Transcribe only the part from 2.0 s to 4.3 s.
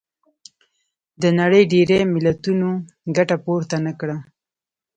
ملتونو ګټه پورته نه کړه.